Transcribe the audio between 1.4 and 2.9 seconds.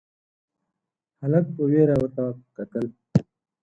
په وېره ورته کتل: